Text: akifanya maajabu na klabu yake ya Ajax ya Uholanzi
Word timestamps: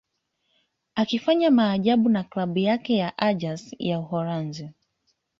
akifanya 0.95 1.51
maajabu 1.51 2.09
na 2.09 2.23
klabu 2.23 2.59
yake 2.59 2.97
ya 2.97 3.17
Ajax 3.17 3.75
ya 3.79 3.99
Uholanzi 3.99 4.71